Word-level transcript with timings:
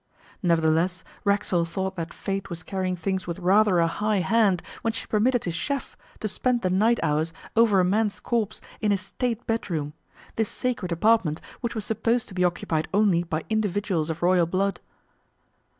Nevertheless, 0.41 1.03
Racksole 1.23 1.63
thought 1.65 1.95
that 1.95 2.11
Fate 2.11 2.49
was 2.49 2.63
carrying 2.63 2.95
things 2.95 3.27
with 3.27 3.37
rather 3.37 3.77
a 3.77 3.85
high 3.85 4.17
hand 4.21 4.63
when 4.81 4.93
she 4.93 5.05
permitted 5.05 5.43
his 5.43 5.53
chef 5.53 5.95
to 6.21 6.27
spend 6.27 6.63
the 6.63 6.71
night 6.71 6.99
hours 7.03 7.31
over 7.55 7.79
a 7.79 7.83
man's 7.85 8.19
corpse 8.19 8.61
in 8.81 8.89
his 8.89 9.01
State 9.01 9.45
bedroom, 9.45 9.93
this 10.37 10.49
sacred 10.49 10.91
apartment 10.91 11.39
which 11.59 11.75
was 11.75 11.85
supposed 11.85 12.27
to 12.29 12.33
be 12.33 12.43
occupied 12.43 12.87
only 12.91 13.21
by 13.21 13.43
individuals 13.47 14.09
of 14.09 14.23
Royal 14.23 14.47
Blood. 14.47 14.79